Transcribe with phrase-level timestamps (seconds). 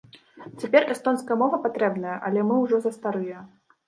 [0.61, 3.43] Цяпер эстонская мова патрэбная, але мы ўжо застарыя.